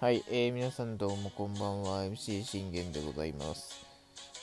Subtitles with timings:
[0.00, 2.04] はい、えー、皆さんどうもこんばんは。
[2.04, 3.84] MC 信玄でございます。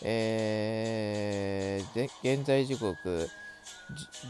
[0.03, 3.27] えー、で現在時刻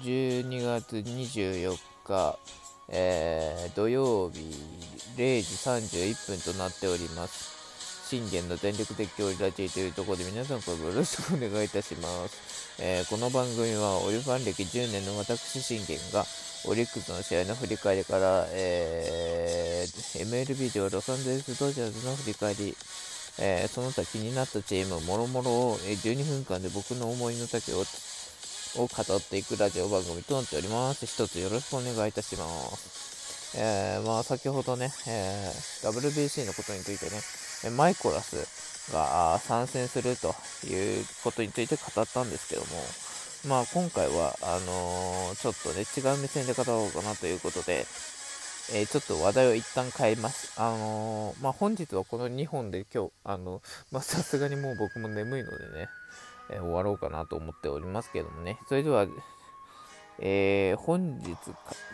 [0.03, 1.75] 12月24
[2.05, 2.39] 日、
[2.87, 4.39] えー、土曜日
[5.17, 7.58] 0時31分となっております。
[8.09, 16.25] 信玄の全力的強ラジというところで皆さんからよろしくお願いいたします、えー、この番組はオリファン歴10年の私信玄が
[16.65, 22.75] オリックスの試合の振り返りから、えー、MLB ではロサンゼルスドジャーズの振り返り、
[23.37, 27.85] えー、その他気になったチームもろもろを12分間で僕の思いの丈を
[28.75, 31.05] を語っていくラジオ番組となっております。
[31.07, 32.45] 一つよろしくお願いいたしま
[32.75, 33.18] す。
[33.55, 40.35] えー、まあ、先ほどね、えー、WBC のことについてね、マイコラスが参戦すると
[40.67, 42.67] いうことについて語ったんですけども、
[43.47, 47.85] まあ、今回は、あのー、ちょっとね、違う目線で語ろうかなということで、
[48.71, 50.53] えー、ちょっと話題を一旦変えます。
[50.59, 53.61] あのー、まあ、本日はこの2本で今日、あの、
[53.91, 55.87] ま、さすがにもう僕も眠いのでね、
[56.51, 59.07] え終わろうかなと思っておりますけどもね、それでは、
[60.21, 61.37] え本日、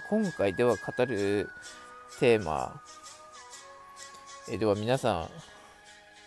[0.09, 1.49] 今回では語る
[2.19, 2.81] テーマ、
[4.49, 5.29] えでは皆さん、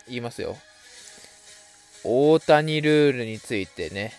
[0.06, 0.56] 言いますよ。
[2.04, 4.12] 大谷ルールについてね、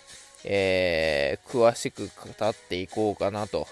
[0.44, 3.66] えー、詳しく語っていこうかなと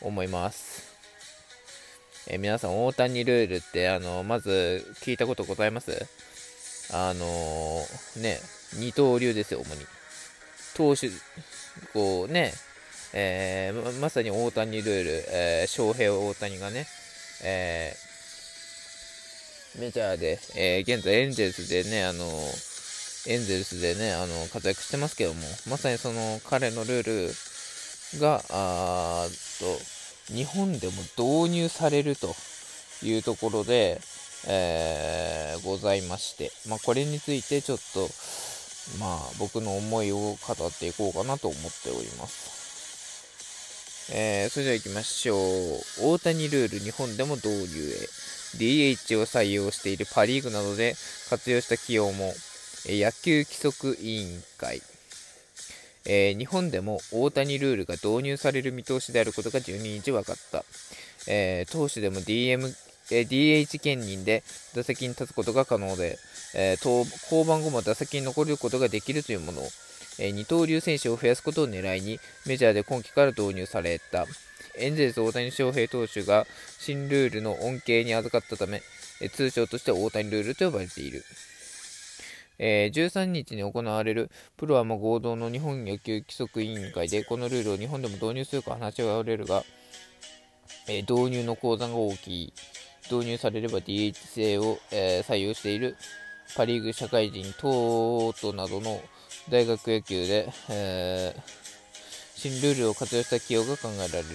[0.00, 0.96] 思います。
[2.28, 6.06] えー、皆さん、大谷ルールって、あの、まず聞いたことございます？
[6.92, 8.38] あのー、ね、
[8.74, 9.84] 二刀流ですよ、主に。
[10.74, 11.10] 投手、
[11.92, 12.54] こうね、
[13.14, 16.86] えー、まさに大谷ルール、えー、翔平大谷がね、
[17.42, 22.24] えー、メジャーで、えー、現在エンゼルスでね、あの
[23.26, 27.28] エンゼルスでね、あの、活躍してますけども、まさにその彼のルー
[28.14, 29.26] ルが、あ
[29.60, 32.34] と、日本でも導入されると
[33.02, 34.00] いうところで、
[34.46, 38.08] えー、ございまして、まあ、これについてちょっと、
[38.98, 40.36] まあ、僕の思いを語
[40.66, 42.57] っていこうかなと思っております。
[44.10, 45.38] えー、それでは行きましょう。
[46.02, 48.08] 大谷ルール日本でも導入へ。
[48.56, 50.94] DH を採用しているパ・リーグなどで
[51.28, 52.32] 活用した起用も
[52.86, 54.80] え野球規則委員会、
[56.06, 60.64] えー、日本でも大谷ルールが導入される見通しであることが12日分かった、
[61.26, 62.74] え、投手でも DM
[63.10, 64.42] え DH 兼任で
[64.74, 66.18] 打席に立つことが可能で、
[66.54, 69.62] えー、降板後も打席に残ることができるというもの、
[70.18, 74.26] え二刀流選手を増やすことを狙いにメジャーで今季から導入された
[74.78, 76.46] エンゼルス大谷翔平投手が
[76.78, 78.80] 新ルールの恩恵に預かったため、
[79.32, 81.24] 通称として大谷ルールと呼ばれている。
[82.60, 89.64] え、13日に行われるプロアマ合同の日本野球規則委員会でこのルールを日本でも導入するか話し合われるが、
[90.88, 92.52] え、導入の講座が大きい
[93.10, 95.96] 導入されれば DH 制を、えー、採用している
[96.56, 99.00] パ・リーグ社会人等々などの
[99.50, 101.40] 大学野球で、えー、
[102.34, 104.26] 新ルールを活用した起用が考えられる、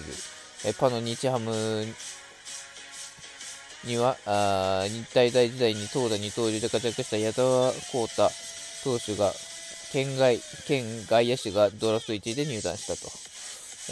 [0.66, 1.86] えパの日ハム
[3.84, 8.28] には、あ日体大時代に投打二刀流で活躍した矢沢浩太
[8.82, 9.32] 投手が、
[9.92, 13.12] 県外、県外野手がドラフト1位で入団したと。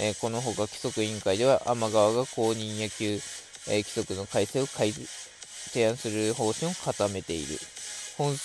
[0.01, 3.15] えー、このほか規則委員会では、天川が公認野球、
[3.69, 7.59] えー、規則の改正を改提案する方針を固めている。
[8.19, 8.37] 本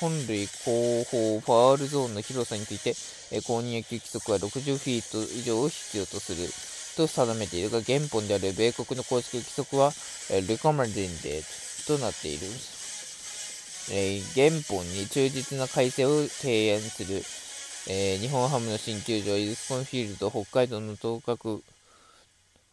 [0.00, 2.90] 本塁後方ファールゾーンの広さについて、
[3.32, 6.48] えー、公認野球規則は60フィート以上を必要とする。
[6.94, 9.92] と定めているが、原本である米国の公式規則は、
[10.30, 12.46] えー、recommended となっている。
[13.90, 17.22] えー、原本に忠実な改正を提案する、
[17.86, 21.60] えー、日本ハムの新球場、イズスコンフィールド、北海道の東角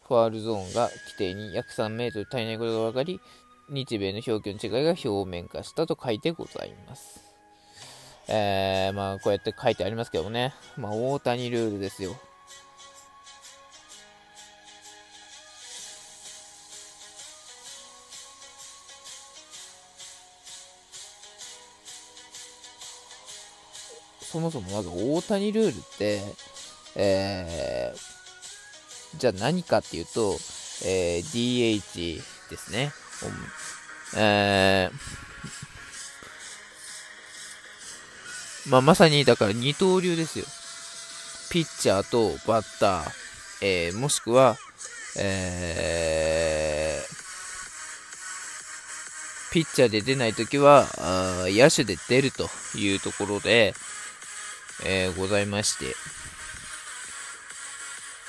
[0.08, 3.20] ファールゾーンが規定に約3メートル足りないことが分かり、
[3.72, 7.24] 日米の表記の違いが表面化したと書いてございます。
[8.28, 10.54] えー、まあ、こうやって書いてありますけどね。
[10.76, 12.14] まあ、大谷ルールですよ。
[24.20, 26.22] そもそもまず大谷ルールって、
[26.96, 30.36] えー、じゃあ何かっていうと、
[30.86, 32.92] えー、DH ですね。
[34.16, 40.44] えー、まあ、まさにだから二刀流ですよ。
[41.50, 43.10] ピッチャーとバッター、
[43.60, 44.56] えー、もしくは、
[45.18, 47.12] えー、
[49.52, 53.74] ピッチャーで出ないときはあ、野手で出るというところで、
[54.84, 55.94] えー、ございまして、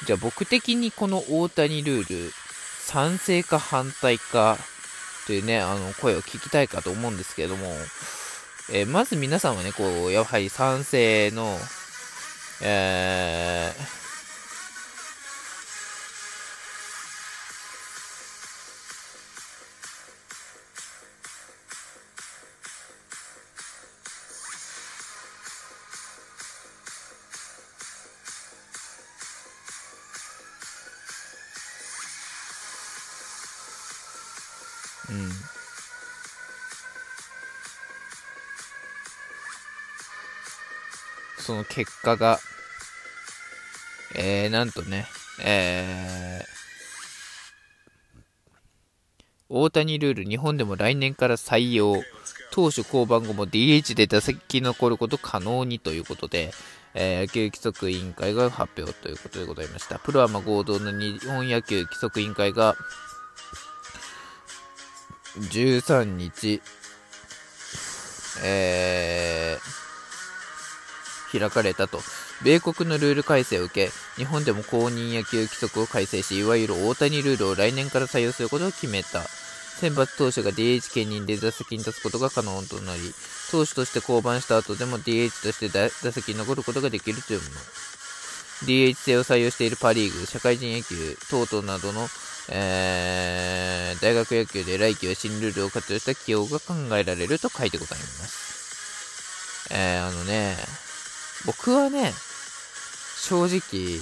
[0.05, 2.33] じゃあ僕的にこの大谷ルール、
[2.81, 4.57] 賛成か反対か
[5.25, 7.67] というね、あの、声を聞きたいかと思うんですけれども、
[8.71, 11.57] えー、まず皆さんはね、こう、やはり賛成の、
[12.61, 14.02] えー、
[41.37, 42.39] その結果が、
[44.15, 45.05] えー、なんとね、
[45.43, 46.45] えー、
[49.49, 52.01] 大谷ルール、日本でも来年から採用。
[52.53, 56.51] 投手降板後も DH で打席残ること可能にということで、
[56.93, 59.97] えー、野球規則委員会が発表ということでございました。
[59.97, 62.75] プロアマ合同の日本野球規則委員会が、
[65.37, 66.61] 13日、
[68.43, 69.72] えー、
[71.39, 71.99] 開かれたと。
[72.43, 79.21] 米国のルール改正を受け、日本でも公認野球規則を改正し、いわゆる大谷ルールを来年から採用することを決めた。
[79.79, 83.13] 選抜投手が DH 兼任で打席に立つことが可能となり、
[83.51, 87.51] 投手として降板した後でも DH として打席に残ることができるというもの。
[88.65, 92.07] DH 制を採用しているパ・リーグ、社会人野球等々などの
[92.49, 99.69] えー、大学野球で来季は新ルールを活用した起用が考えられると書いてございます。
[99.71, 100.57] えー、あのね、
[101.45, 102.13] 僕はね、
[103.17, 103.99] 正直、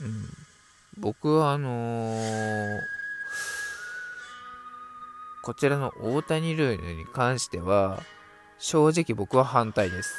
[0.00, 0.28] うん、
[0.98, 3.00] 僕はあのー
[5.42, 8.02] こちらの大谷ルールに関しては、
[8.58, 10.14] 正直僕は反対です。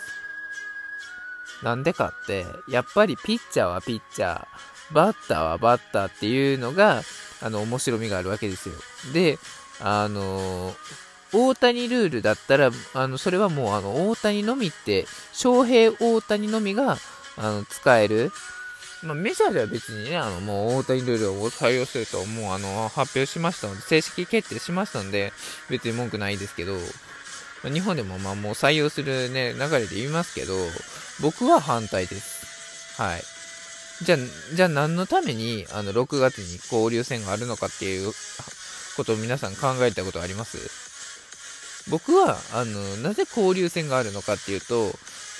[1.64, 4.46] なんでかって、やっぱりピッチャーはピッチャー、
[4.94, 7.04] バッターはバッターっていうのが、
[7.42, 8.76] あの、面白みがあるわけですよ。
[9.14, 9.40] で、
[9.84, 10.76] あの
[11.34, 16.98] 大谷ルールだったら、あの、それはもう、あの、大谷のみって、翔平大谷のみが、
[17.38, 18.32] あの、使える、
[19.04, 25.32] まあ、メジャーでは別にね、あの、もう大谷ルールを採用すると、もうあの、発表しましたので、正式決定しましたので、
[25.70, 26.74] 別に文句ないですけど、
[27.64, 30.54] まあ、日本でもまあもう採用するね、流れで言いますけど、
[31.22, 33.02] 僕は反対です。
[33.02, 33.24] はい。
[34.04, 34.18] じゃあ、
[34.56, 38.12] じゃあ何のために、あの、6月に交流戦があるのかっていう
[38.98, 40.58] ことを皆さん考えたことあります？
[41.90, 44.92] 僕は、あの、なぜ交流戦があるのかっていうと、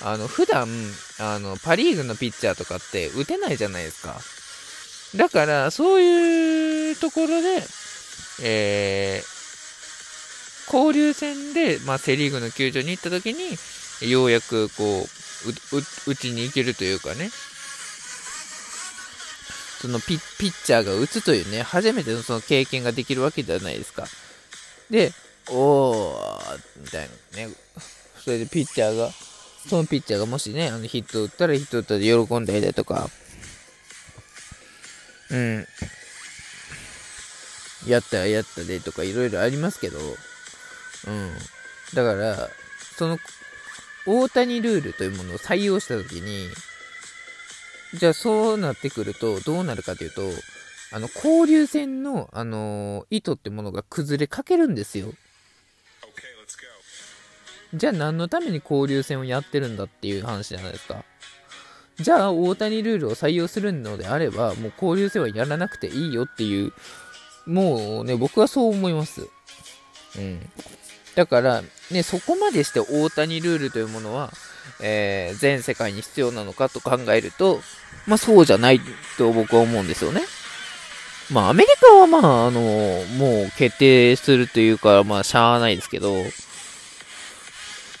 [0.04, 0.68] あの、普段、
[1.20, 4.20] あの、パリーグのピッチャーとかって打てないじゃないですか。
[5.16, 7.62] だから、そういうところで、
[8.42, 13.56] えー、交流戦で、まあ、セリーグの球場に行った時に、
[14.10, 15.06] ようやく、こ
[16.06, 17.30] う、打ちに行けるというかね、
[19.82, 24.06] そのピッチャーが打つというね、初めてのその経験ができるわけじゃないですか。
[24.88, 25.10] で、
[25.50, 27.52] おー、みたいなね、
[28.24, 29.10] それでピッチャーが、
[29.68, 33.10] そのピッチャーがもしね、あのヒット打ったらヒット打ったで喜んだりだとか、
[35.30, 35.66] うん、
[37.88, 41.32] やったらやったでとかいろいろありますけど、うん。
[41.94, 42.50] だから、
[42.96, 43.18] その、
[44.06, 46.48] 大谷ルールというものを採用したときに、
[47.94, 50.22] じゃあそうなってくると、どうなるかというと、
[50.92, 55.12] あの、交流戦の、あのー、意図ってものが崩れかけるんですよ。
[57.74, 61.04] じゃあ何のために交流戦をやってるんだっていう話じゃないですか。
[61.96, 66.72] じゃあ大谷ルールを採用するのであれば、もう交流戦はやらなくていいよっていう、
[67.46, 69.28] もうね、僕はそう思います。
[70.18, 70.40] うん。
[71.14, 74.32] だから、ね、そこまでして大谷ルールというものは、
[74.80, 77.60] えー、全世界に必要なのかと考えると、
[78.06, 78.80] まあそうじゃない
[79.18, 80.22] と僕は思うんですよね。
[81.30, 86.16] まあアメリカはまあ、あの、もう決定するというか、まあしゃあないですけど、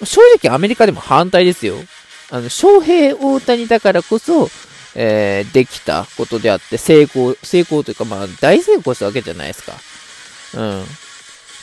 [0.04, 1.76] 正直アメリカでも反対ですよ。
[2.30, 4.48] あの、翔平大谷だからこそ、
[4.94, 9.72] えー、できたことであって、成功、成功というか、まあ、大成功したわけじゃないですか。
[10.54, 10.84] うん。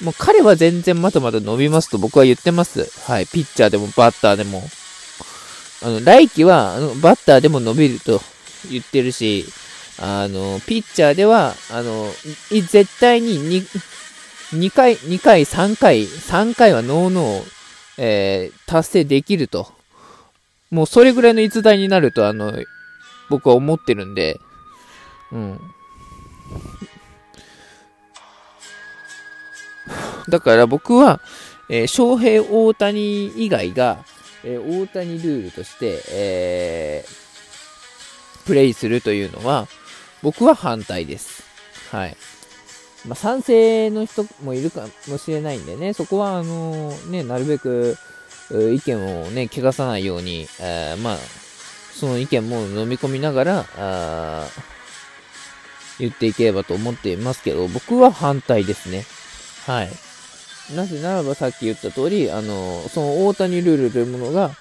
[0.05, 2.89] もう彼は全然まだまだ伸びますと僕は言ってます。
[3.01, 3.27] はい。
[3.27, 4.63] ピッチャーでもバッターでも。
[5.81, 8.21] あの、来季は、あの、バッターでも伸びると
[8.69, 9.45] 言ってるし、
[10.01, 12.11] あの、ピッチャーでは、あの、
[12.49, 17.59] 絶対に 2, 2回、2回、3回、3回はノーノー
[18.01, 19.67] えー、達成できると。
[20.71, 22.53] もうそれぐらいの逸材になると、あの、
[23.29, 24.39] 僕は思ってるんで、
[25.33, 25.59] うん。
[30.29, 31.19] だから僕は、
[31.69, 34.05] えー、翔平、大谷以外が、
[34.43, 39.67] えー、大谷ルールとして、えー、プレイするというのは、
[40.21, 41.43] 僕は反対です。
[41.91, 42.17] はい。
[43.05, 47.97] まあ、賛成の人もいるかもしれないんでね、そこは、あのね、なるべく、
[48.51, 51.17] 意見をね、汚さないように、え、まあ、
[51.93, 53.65] その意見も飲み込みながら、
[55.99, 59.05] 言っていければと思っていますけど、僕は反対ですね。
[59.65, 59.89] はい。
[60.75, 64.51] なぜならばさっき言った通り、あの、その大谷ルールというものが、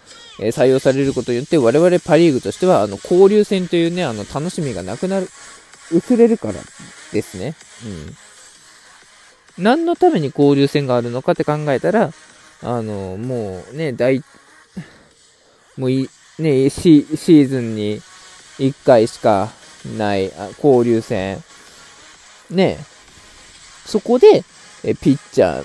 [0.40, 5.28] え、採用されることによって、我々パリーグとしては、あの、交流戦というね、あの、楽しみがなくなる、
[5.92, 6.54] 薄れるから
[7.12, 7.54] ですね。
[7.84, 8.16] うん。
[9.58, 12.12] 何のために交流戦があるのかって考えたら、
[12.62, 14.22] あの、もうね、大、
[15.76, 18.00] もうい、ね、シシーズンに
[18.58, 19.50] 1回しか
[19.96, 21.42] ない交流戦。
[22.50, 22.78] ね、
[23.84, 24.44] そこで、
[24.84, 25.64] えピッチャー、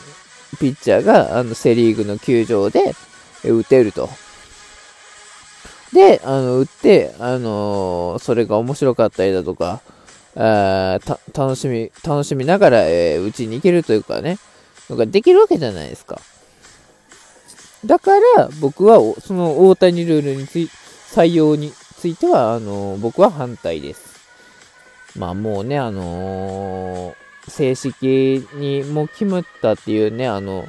[0.59, 2.95] ピッチャーがあのセ・リーグの球場で
[3.43, 4.09] 打てると。
[5.93, 9.81] で、あの、打って、あのー、それが面白かったりだとか、
[10.35, 10.99] あ
[11.37, 14.39] 楽しみ、楽しみながら、えー、打ちに行けるというかね、
[14.89, 16.19] のができるわけじゃないですか。
[17.85, 20.69] だから、僕は、その大谷ルールについ
[21.11, 24.13] 採用については、あのー、僕は反対です。
[25.15, 27.15] まあもうね、あのー、
[27.47, 30.67] 正式にもう決まったっていうね、あの、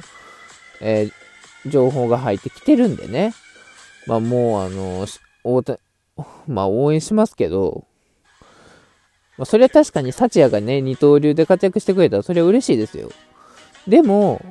[0.81, 3.33] えー、情報が入ってきてるんでね。
[4.07, 5.07] まあもうあの、
[5.43, 5.79] 大田、
[6.47, 7.85] まあ応援しますけど、
[9.37, 13.09] まあそれは確かにサチヤがね、二刀流で活躍してくれたらそれは嬉しいですよ。
[13.87, 14.43] でも、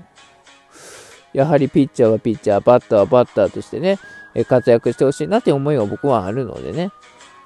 [1.32, 3.98] やはりピッチャーはピッチャー、バッターはバッターとしてね、
[4.48, 6.90] 活躍してほしいなっていう思いが僕はあるのでね。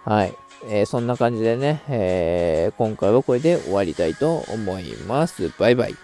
[0.05, 0.35] はい。
[0.65, 5.51] えー、そんな感じでね、えー、今回はこれで終わりたいと思います。
[5.59, 5.95] バイバイ。